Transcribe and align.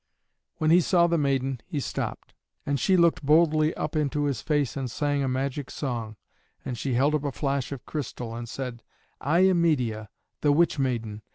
When 0.55 0.71
he 0.71 0.81
saw 0.81 1.05
the 1.05 1.19
maiden 1.19 1.61
he 1.67 1.79
stopped. 1.79 2.33
And 2.65 2.79
she 2.79 2.97
looked 2.97 3.23
boldly 3.23 3.71
up 3.75 3.95
into 3.95 4.23
his 4.25 4.41
face 4.41 4.75
and 4.75 4.89
sang 4.89 5.21
a 5.21 5.27
magic 5.27 5.69
song, 5.69 6.15
and 6.65 6.75
she 6.75 6.95
held 6.95 7.13
up 7.13 7.23
a 7.23 7.31
flash 7.31 7.71
of 7.71 7.85
crystal 7.85 8.35
and 8.35 8.49
said, 8.49 8.81
"I 9.19 9.41
am 9.41 9.61
Medeia, 9.61 10.09
the 10.41 10.53
witch 10.53 10.79
maiden. 10.79 11.21